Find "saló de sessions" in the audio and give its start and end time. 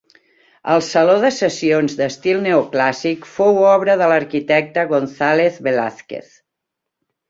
0.87-1.93